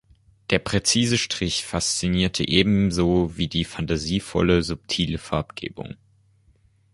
Der 0.49 0.57
präzise 0.57 1.15
Strich 1.19 1.63
faszinierte 1.63 2.47
ebenso 2.47 3.37
wie 3.37 3.47
die 3.47 3.65
fantasievolle, 3.65 4.63
subtile 4.63 5.19
Farbgebung. 5.19 5.95